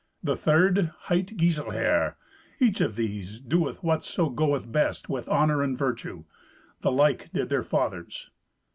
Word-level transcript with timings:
The 0.23 0.35
third 0.35 0.91
hight 1.01 1.37
Giselher; 1.37 2.15
each 2.59 2.81
of 2.81 2.95
these 2.95 3.39
doeth 3.39 3.83
whatso 3.83 4.31
goeth 4.31 4.71
best 4.71 5.09
with 5.09 5.27
honour 5.29 5.61
and 5.61 5.77
virtue. 5.77 6.23
The 6.79 6.91
like 6.91 7.31
did 7.33 7.49
their 7.49 7.61
fathers." 7.61 8.31